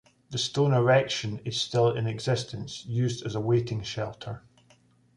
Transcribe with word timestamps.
The 0.31 0.39
"stone 0.39 0.73
erection" 0.73 1.41
is 1.45 1.61
still 1.61 1.91
in 1.91 2.07
existence, 2.07 2.87
used 2.87 3.23
as 3.23 3.35
a 3.35 3.39
waiting 3.39 3.83
shelter. 3.83 4.41